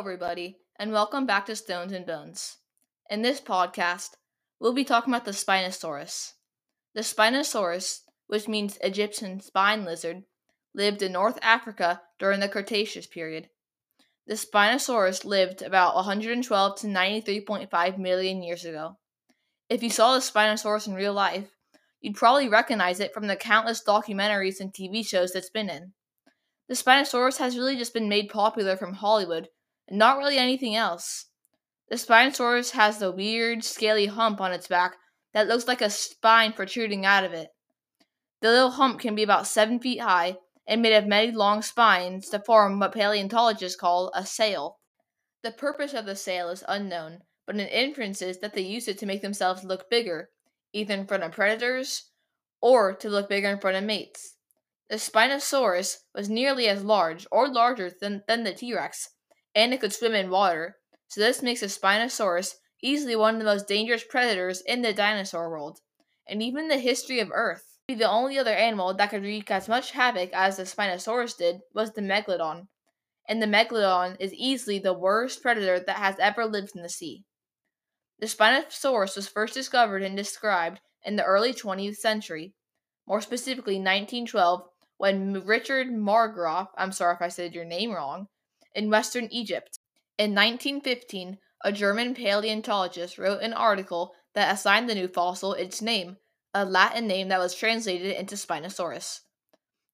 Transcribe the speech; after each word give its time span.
everybody, 0.00 0.56
and 0.78 0.92
welcome 0.92 1.26
back 1.26 1.44
to 1.44 1.54
Stones 1.54 1.92
and 1.92 2.06
Bones. 2.06 2.56
In 3.10 3.20
this 3.20 3.38
podcast, 3.38 4.12
we'll 4.58 4.72
be 4.72 4.82
talking 4.82 5.12
about 5.12 5.26
the 5.26 5.32
Spinosaurus. 5.32 6.32
The 6.94 7.02
Spinosaurus, 7.02 7.98
which 8.26 8.48
means 8.48 8.78
Egyptian 8.82 9.40
spine 9.40 9.84
lizard, 9.84 10.22
lived 10.74 11.02
in 11.02 11.12
North 11.12 11.38
Africa 11.42 12.00
during 12.18 12.40
the 12.40 12.48
Cretaceous 12.48 13.06
period. 13.06 13.50
The 14.26 14.36
Spinosaurus 14.36 15.26
lived 15.26 15.60
about 15.60 15.94
112 15.96 16.80
to 16.80 16.86
93.5 16.86 17.98
million 17.98 18.42
years 18.42 18.64
ago. 18.64 18.96
If 19.68 19.82
you 19.82 19.90
saw 19.90 20.14
the 20.14 20.20
Spinosaurus 20.20 20.88
in 20.88 20.94
real 20.94 21.12
life, 21.12 21.50
you'd 22.00 22.16
probably 22.16 22.48
recognize 22.48 23.00
it 23.00 23.12
from 23.12 23.26
the 23.26 23.36
countless 23.36 23.84
documentaries 23.86 24.60
and 24.60 24.72
TV 24.72 25.06
shows 25.06 25.34
that's 25.34 25.50
been 25.50 25.68
in. 25.68 25.92
The 26.70 26.74
Spinosaurus 26.74 27.36
has 27.36 27.58
really 27.58 27.76
just 27.76 27.92
been 27.92 28.08
made 28.08 28.30
popular 28.30 28.78
from 28.78 28.94
Hollywood, 28.94 29.50
not 29.90 30.18
really 30.18 30.38
anything 30.38 30.76
else. 30.76 31.26
The 31.88 31.96
Spinosaurus 31.96 32.70
has 32.70 32.98
the 32.98 33.10
weird, 33.10 33.64
scaly 33.64 34.06
hump 34.06 34.40
on 34.40 34.52
its 34.52 34.68
back 34.68 34.96
that 35.34 35.48
looks 35.48 35.66
like 35.66 35.82
a 35.82 35.90
spine 35.90 36.52
protruding 36.52 37.04
out 37.04 37.24
of 37.24 37.32
it. 37.32 37.48
The 38.40 38.50
little 38.50 38.70
hump 38.70 39.00
can 39.00 39.14
be 39.14 39.22
about 39.22 39.46
7 39.46 39.80
feet 39.80 40.00
high 40.00 40.36
and 40.66 40.82
made 40.82 40.94
of 40.94 41.06
many 41.06 41.32
long 41.32 41.62
spines 41.62 42.28
to 42.28 42.38
form 42.38 42.78
what 42.78 42.92
paleontologists 42.92 43.78
call 43.78 44.12
a 44.14 44.24
sail. 44.24 44.78
The 45.42 45.50
purpose 45.50 45.94
of 45.94 46.06
the 46.06 46.16
sail 46.16 46.48
is 46.50 46.62
unknown, 46.68 47.20
but 47.46 47.56
an 47.56 47.62
inference 47.62 48.22
is 48.22 48.38
that 48.38 48.54
they 48.54 48.62
use 48.62 48.86
it 48.86 48.98
to 48.98 49.06
make 49.06 49.22
themselves 49.22 49.64
look 49.64 49.90
bigger, 49.90 50.30
either 50.72 50.94
in 50.94 51.06
front 51.06 51.24
of 51.24 51.32
predators 51.32 52.10
or 52.60 52.94
to 52.94 53.08
look 53.08 53.28
bigger 53.28 53.48
in 53.48 53.58
front 53.58 53.76
of 53.76 53.84
mates. 53.84 54.36
The 54.88 54.96
Spinosaurus 54.96 55.98
was 56.14 56.28
nearly 56.28 56.68
as 56.68 56.84
large 56.84 57.26
or 57.30 57.48
larger 57.48 57.90
than, 58.00 58.22
than 58.28 58.44
the 58.44 58.54
T 58.54 58.74
Rex, 58.74 59.08
and 59.54 59.72
it 59.72 59.80
could 59.80 59.92
swim 59.92 60.14
in 60.14 60.30
water, 60.30 60.76
so 61.08 61.20
this 61.20 61.42
makes 61.42 61.60
the 61.60 61.66
Spinosaurus 61.66 62.54
easily 62.82 63.16
one 63.16 63.34
of 63.34 63.40
the 63.40 63.44
most 63.44 63.66
dangerous 63.66 64.04
predators 64.04 64.62
in 64.62 64.82
the 64.82 64.92
dinosaur 64.92 65.50
world, 65.50 65.80
and 66.28 66.42
even 66.42 66.68
the 66.68 66.78
history 66.78 67.20
of 67.20 67.30
Earth. 67.32 67.78
The 67.88 68.08
only 68.08 68.38
other 68.38 68.54
animal 68.54 68.94
that 68.94 69.10
could 69.10 69.22
wreak 69.22 69.50
as 69.50 69.68
much 69.68 69.90
havoc 69.90 70.30
as 70.32 70.56
the 70.56 70.62
Spinosaurus 70.62 71.36
did 71.36 71.60
was 71.74 71.92
the 71.92 72.00
Megalodon, 72.00 72.68
and 73.28 73.42
the 73.42 73.46
Megalodon 73.46 74.16
is 74.20 74.32
easily 74.32 74.78
the 74.78 74.94
worst 74.94 75.42
predator 75.42 75.80
that 75.80 75.96
has 75.96 76.16
ever 76.20 76.46
lived 76.46 76.76
in 76.76 76.82
the 76.82 76.88
sea. 76.88 77.24
The 78.20 78.26
Spinosaurus 78.26 79.16
was 79.16 79.28
first 79.28 79.54
discovered 79.54 80.02
and 80.02 80.16
described 80.16 80.80
in 81.04 81.16
the 81.16 81.24
early 81.24 81.52
20th 81.52 81.96
century, 81.96 82.54
more 83.06 83.20
specifically 83.20 83.74
1912 83.74 84.62
when 84.98 85.32
Richard 85.46 85.88
Markgraf, 85.88 86.68
I'm 86.76 86.92
sorry 86.92 87.14
if 87.14 87.22
I 87.22 87.28
said 87.28 87.54
your 87.54 87.64
name 87.64 87.92
wrong, 87.92 88.26
in 88.74 88.90
western 88.90 89.28
Egypt. 89.30 89.78
In 90.18 90.34
1915, 90.34 91.38
a 91.64 91.72
German 91.72 92.14
paleontologist 92.14 93.18
wrote 93.18 93.42
an 93.42 93.52
article 93.52 94.12
that 94.34 94.52
assigned 94.52 94.88
the 94.88 94.94
new 94.94 95.08
fossil 95.08 95.54
its 95.54 95.82
name, 95.82 96.16
a 96.54 96.64
Latin 96.64 97.06
name 97.06 97.28
that 97.28 97.38
was 97.38 97.54
translated 97.54 98.16
into 98.16 98.34
Spinosaurus. 98.34 99.20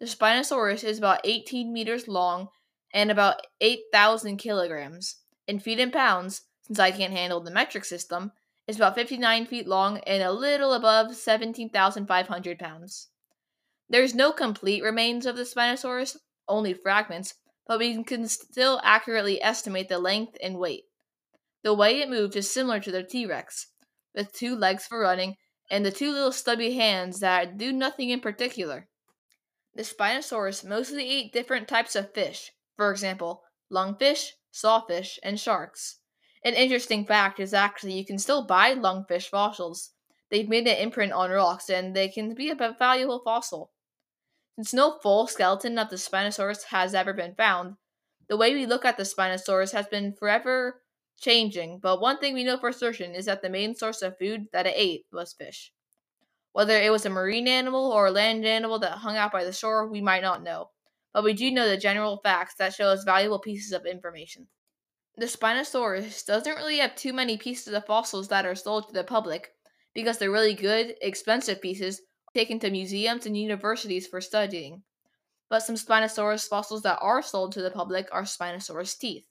The 0.00 0.06
Spinosaurus 0.06 0.84
is 0.84 0.98
about 0.98 1.20
18 1.24 1.72
meters 1.72 2.08
long 2.08 2.48
and 2.92 3.10
about 3.10 3.46
8,000 3.60 4.36
kilograms. 4.36 5.16
In 5.46 5.58
feet 5.58 5.80
and 5.80 5.92
pounds, 5.92 6.42
since 6.62 6.78
I 6.78 6.90
can't 6.90 7.12
handle 7.12 7.40
the 7.40 7.50
metric 7.50 7.84
system, 7.84 8.32
it's 8.66 8.78
about 8.78 8.94
59 8.94 9.46
feet 9.46 9.66
long 9.66 9.98
and 9.98 10.22
a 10.22 10.32
little 10.32 10.72
above 10.72 11.14
17,500 11.14 12.58
pounds. 12.58 13.08
There's 13.88 14.14
no 14.14 14.32
complete 14.32 14.82
remains 14.82 15.26
of 15.26 15.36
the 15.36 15.42
Spinosaurus, 15.42 16.16
only 16.48 16.72
fragments, 16.72 17.34
but 17.66 17.78
we 17.78 18.02
can 18.04 18.28
still 18.28 18.80
accurately 18.82 19.42
estimate 19.42 19.88
the 19.88 19.98
length 19.98 20.36
and 20.42 20.58
weight. 20.58 20.84
The 21.62 21.74
way 21.74 22.00
it 22.00 22.10
moved 22.10 22.36
is 22.36 22.52
similar 22.52 22.80
to 22.80 22.92
the 22.92 23.02
T 23.02 23.26
Rex, 23.26 23.68
with 24.14 24.32
two 24.32 24.54
legs 24.54 24.86
for 24.86 25.00
running 25.00 25.36
and 25.70 25.84
the 25.84 25.90
two 25.90 26.12
little 26.12 26.32
stubby 26.32 26.74
hands 26.74 27.20
that 27.20 27.56
do 27.56 27.72
nothing 27.72 28.10
in 28.10 28.20
particular. 28.20 28.88
The 29.74 29.82
Spinosaurus 29.82 30.64
mostly 30.64 31.08
ate 31.08 31.32
different 31.32 31.66
types 31.66 31.96
of 31.96 32.12
fish, 32.12 32.52
for 32.76 32.90
example, 32.90 33.42
lungfish, 33.72 34.30
sawfish, 34.52 35.18
and 35.22 35.40
sharks. 35.40 35.98
An 36.44 36.54
interesting 36.54 37.06
fact 37.06 37.40
is 37.40 37.54
actually 37.54 37.94
you 37.94 38.04
can 38.04 38.18
still 38.18 38.46
buy 38.46 38.74
lungfish 38.74 39.28
fossils. 39.28 39.90
They've 40.30 40.48
made 40.48 40.68
an 40.68 40.76
imprint 40.76 41.12
on 41.12 41.30
rocks 41.30 41.70
and 41.70 41.96
they 41.96 42.08
can 42.08 42.34
be 42.34 42.50
a 42.50 42.54
valuable 42.54 43.22
fossil. 43.24 43.72
Since 44.56 44.72
no 44.72 44.98
full 45.02 45.26
skeleton 45.26 45.78
of 45.78 45.90
the 45.90 45.96
Spinosaurus 45.96 46.64
has 46.64 46.94
ever 46.94 47.12
been 47.12 47.34
found, 47.34 47.76
the 48.28 48.36
way 48.36 48.54
we 48.54 48.66
look 48.66 48.84
at 48.84 48.96
the 48.96 49.02
Spinosaurus 49.02 49.72
has 49.72 49.88
been 49.88 50.12
forever 50.12 50.80
changing, 51.20 51.80
but 51.80 52.00
one 52.00 52.18
thing 52.18 52.34
we 52.34 52.44
know 52.44 52.56
for 52.56 52.70
certain 52.70 53.14
is 53.14 53.24
that 53.26 53.42
the 53.42 53.50
main 53.50 53.74
source 53.74 54.00
of 54.00 54.16
food 54.16 54.46
that 54.52 54.66
it 54.66 54.74
ate 54.76 55.06
was 55.12 55.32
fish. 55.32 55.72
Whether 56.52 56.80
it 56.80 56.92
was 56.92 57.04
a 57.04 57.10
marine 57.10 57.48
animal 57.48 57.90
or 57.90 58.06
a 58.06 58.10
land 58.12 58.44
animal 58.44 58.78
that 58.78 58.98
hung 58.98 59.16
out 59.16 59.32
by 59.32 59.42
the 59.42 59.52
shore, 59.52 59.88
we 59.88 60.00
might 60.00 60.22
not 60.22 60.44
know, 60.44 60.70
but 61.12 61.24
we 61.24 61.32
do 61.32 61.50
know 61.50 61.68
the 61.68 61.76
general 61.76 62.20
facts 62.22 62.54
that 62.58 62.74
show 62.74 62.88
us 62.88 63.02
valuable 63.02 63.40
pieces 63.40 63.72
of 63.72 63.86
information. 63.86 64.46
The 65.16 65.26
Spinosaurus 65.26 66.24
doesn't 66.24 66.56
really 66.56 66.78
have 66.78 66.94
too 66.94 67.12
many 67.12 67.36
pieces 67.36 67.74
of 67.74 67.86
fossils 67.86 68.28
that 68.28 68.46
are 68.46 68.54
sold 68.54 68.86
to 68.86 68.92
the 68.92 69.02
public 69.02 69.52
because 69.94 70.18
they're 70.18 70.30
really 70.30 70.54
good, 70.54 70.94
expensive 71.02 71.60
pieces 71.60 72.02
taken 72.34 72.58
to 72.60 72.70
museums 72.70 73.26
and 73.26 73.36
universities 73.36 74.06
for 74.06 74.20
studying. 74.20 74.82
But 75.48 75.60
some 75.60 75.76
Spinosaurus 75.76 76.48
fossils 76.48 76.82
that 76.82 76.98
are 77.00 77.22
sold 77.22 77.52
to 77.52 77.62
the 77.62 77.70
public 77.70 78.08
are 78.10 78.22
Spinosaurus 78.22 78.98
teeth. 78.98 79.24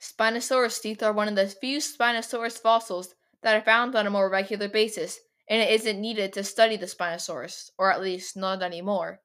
Spinosaurus 0.00 0.80
teeth 0.82 1.02
are 1.02 1.12
one 1.12 1.28
of 1.28 1.36
the 1.36 1.46
few 1.46 1.78
Spinosaurus 1.78 2.58
fossils 2.58 3.14
that 3.42 3.54
are 3.54 3.64
found 3.64 3.94
on 3.94 4.06
a 4.06 4.10
more 4.10 4.28
regular 4.28 4.68
basis, 4.68 5.20
and 5.48 5.60
it 5.62 5.70
isn't 5.70 6.00
needed 6.00 6.32
to 6.32 6.42
study 6.42 6.76
the 6.76 6.86
Spinosaurus, 6.86 7.70
or 7.78 7.92
at 7.92 8.02
least 8.02 8.36
not 8.36 8.62
anymore. 8.62 9.20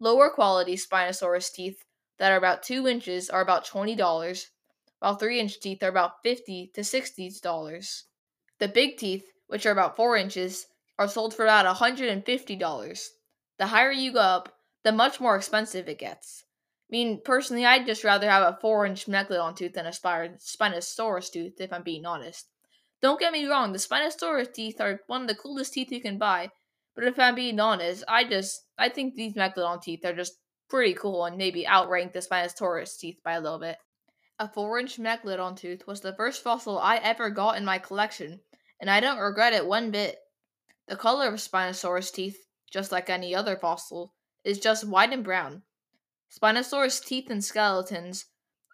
Lower 0.00 0.30
quality 0.30 0.76
Spinosaurus 0.76 1.52
teeth 1.52 1.84
that 2.18 2.32
are 2.32 2.36
about 2.36 2.62
2 2.62 2.88
inches 2.88 3.30
are 3.30 3.42
about 3.42 3.66
$20, 3.66 4.46
while 4.98 5.14
3 5.14 5.40
inch 5.40 5.60
teeth 5.60 5.82
are 5.82 5.88
about 5.88 6.22
50 6.22 6.72
to 6.74 6.80
$60. 6.80 8.02
The 8.58 8.68
big 8.68 8.96
teeth, 8.96 9.24
which 9.46 9.66
are 9.66 9.72
about 9.72 9.94
4 9.94 10.16
inches, 10.16 10.66
are 10.98 11.08
sold 11.08 11.34
for 11.34 11.44
about 11.44 11.76
$150. 11.76 13.08
The 13.58 13.66
higher 13.66 13.92
you 13.92 14.12
go 14.12 14.20
up, 14.20 14.54
the 14.84 14.92
much 14.92 15.20
more 15.20 15.36
expensive 15.36 15.88
it 15.88 15.98
gets. 15.98 16.44
I 16.88 16.90
mean, 16.90 17.20
personally, 17.24 17.66
I'd 17.66 17.86
just 17.86 18.04
rather 18.04 18.30
have 18.30 18.42
a 18.42 18.58
4 18.60 18.86
inch 18.86 19.06
megalodon 19.06 19.56
tooth 19.56 19.72
than 19.72 19.86
a 19.86 19.90
Spinosaurus 19.90 21.32
tooth, 21.32 21.60
if 21.60 21.72
I'm 21.72 21.82
being 21.82 22.06
honest. 22.06 22.46
Don't 23.02 23.20
get 23.20 23.32
me 23.32 23.46
wrong, 23.46 23.72
the 23.72 23.78
Spinosaurus 23.78 24.52
teeth 24.52 24.80
are 24.80 25.00
one 25.06 25.22
of 25.22 25.28
the 25.28 25.34
coolest 25.34 25.72
teeth 25.72 25.90
you 25.90 26.00
can 26.00 26.16
buy, 26.16 26.50
but 26.94 27.04
if 27.04 27.18
I'm 27.18 27.34
being 27.34 27.60
honest, 27.60 28.04
I 28.08 28.24
just, 28.24 28.64
I 28.78 28.88
think 28.88 29.14
these 29.14 29.34
megalodon 29.34 29.82
teeth 29.82 30.04
are 30.04 30.14
just 30.14 30.38
pretty 30.70 30.94
cool 30.94 31.24
and 31.24 31.36
maybe 31.36 31.66
outrank 31.66 32.12
the 32.12 32.20
Spinosaurus 32.20 32.98
teeth 32.98 33.18
by 33.24 33.32
a 33.32 33.40
little 33.40 33.58
bit. 33.58 33.76
A 34.38 34.48
4 34.48 34.78
inch 34.78 34.98
megalodon 34.98 35.56
tooth 35.56 35.86
was 35.86 36.00
the 36.00 36.14
first 36.14 36.42
fossil 36.42 36.78
I 36.78 36.96
ever 36.96 37.30
got 37.30 37.56
in 37.56 37.64
my 37.64 37.78
collection, 37.78 38.40
and 38.80 38.88
I 38.88 39.00
don't 39.00 39.18
regret 39.18 39.52
it 39.52 39.66
one 39.66 39.90
bit. 39.90 40.18
The 40.88 40.96
color 40.96 41.28
of 41.28 41.40
Spinosaurus 41.40 42.12
teeth, 42.12 42.46
just 42.70 42.92
like 42.92 43.10
any 43.10 43.34
other 43.34 43.56
fossil, 43.56 44.14
is 44.44 44.60
just 44.60 44.86
white 44.86 45.12
and 45.12 45.24
brown. 45.24 45.62
Spinosaurus 46.30 47.04
teeth 47.04 47.30
and 47.30 47.44
skeletons 47.44 48.26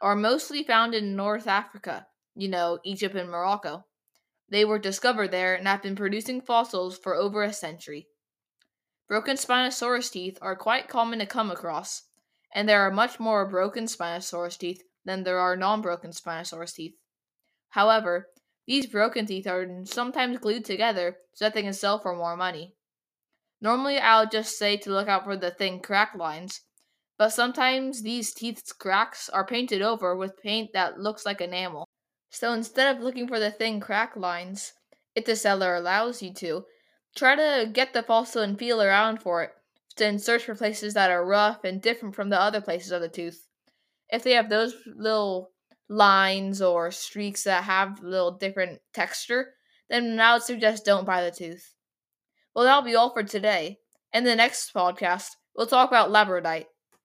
are 0.03 0.17
mostly 0.17 0.63
found 0.63 0.95
in 0.95 1.17
North 1.17 1.47
Africa, 1.47 2.07
you 2.35 2.49
know, 2.49 2.79
Egypt 2.85 3.15
and 3.15 3.31
Morocco. 3.31 3.87
They 4.49 4.65
were 4.65 4.79
discovered 4.79 5.31
there 5.31 5.55
and 5.55 5.67
have 5.67 5.83
been 5.83 5.97
producing 5.97 6.43
fossils 6.43 6.99
for 6.99 7.15
over 7.15 7.43
a 7.43 7.53
century. 7.53 8.09
Broken 9.09 9.37
Spinosaurus 9.37 10.11
teeth 10.11 10.39
are 10.43 10.57
quite 10.57 10.89
common 10.89 11.19
to 11.21 11.27
come 11.27 11.51
across, 11.51 12.03
and 12.55 12.69
there 12.69 12.83
are 12.83 12.91
much 12.91 13.19
more 13.19 13.49
broken 13.49 13.85
Spinosaurus 13.85 14.59
teeth 14.59 14.83
than 15.05 15.23
there 15.23 15.39
are 15.39 15.57
non 15.57 15.81
broken 15.81 16.11
Spinosaurus 16.11 16.75
teeth. 16.75 16.95
However, 17.71 18.29
these 18.67 18.87
broken 18.87 19.27
teeth 19.27 19.47
are 19.47 19.67
sometimes 19.85 20.39
glued 20.39 20.65
together 20.65 21.17
so 21.35 21.45
that 21.45 21.55
they 21.55 21.63
can 21.63 21.73
sell 21.73 21.99
for 21.99 22.15
more 22.15 22.37
money. 22.37 22.75
Normally, 23.61 23.99
I'll 23.99 24.29
just 24.29 24.59
say 24.59 24.77
to 24.79 24.91
look 24.91 25.09
out 25.09 25.25
for 25.25 25.37
the 25.37 25.51
thin 25.51 25.81
crack 25.81 26.15
lines, 26.17 26.61
but 27.19 27.31
sometimes 27.31 28.03
these 28.03 28.35
teeth's 28.35 28.73
cracks 28.73 29.29
are 29.29 29.47
painted 29.47 29.83
over 29.83 30.17
with 30.17 30.43
paint 30.43 30.71
that 30.73 30.99
looks 30.99 31.25
like 31.25 31.41
enamel. 31.41 31.87
So 32.31 32.53
instead 32.53 32.97
of 32.97 33.03
looking 33.03 33.29
for 33.29 33.39
the 33.39 33.51
thin 33.51 33.79
crack 33.79 34.17
lines, 34.17 34.73
if 35.15 35.25
the 35.25 35.37
seller 35.37 35.75
allows 35.75 36.23
you 36.23 36.33
to, 36.35 36.65
try 37.15 37.37
to 37.37 37.69
get 37.71 37.93
the 37.93 38.03
fossil 38.03 38.43
and 38.43 38.59
feel 38.59 38.83
around 38.83 39.23
for 39.23 39.43
it, 39.43 39.51
then 39.97 40.19
search 40.19 40.45
for 40.45 40.55
places 40.55 40.95
that 40.95 41.11
are 41.11 41.25
rough 41.25 41.65
and 41.65 41.83
different 41.83 42.15
from 42.15 42.31
the 42.31 42.41
other 42.41 42.61
places 42.61 42.91
of 42.91 43.03
the 43.03 43.09
tooth. 43.09 43.47
If 44.09 44.25
they 44.25 44.33
have 44.33 44.49
those 44.49 44.75
little 44.87 45.51
lines 45.93 46.63
or 46.63 46.91
streaks 46.91 47.45
that 47.45 47.65
have 47.65 48.03
a 48.03 48.07
little 48.07 48.33
different 48.33 48.81
texture, 48.95 49.55
then 49.91 50.19
I 50.19 50.35
would 50.35 50.43
suggest 50.43 50.85
don't 50.85 51.07
buy 51.07 51.23
the 51.23 51.31
tooth. 51.31 51.75
Well, 52.55 52.65
that'll 52.65 52.83
be 52.83 52.97
all 52.97 53.13
for 53.13 53.23
today. 53.23 53.79
In 54.13 54.25
the 54.25 54.37
next 54.37 54.73
podcast, 54.75 55.31
we'll 55.55 55.67
talk 55.67 55.89
about 55.89 56.11
labradorite. 56.11 56.67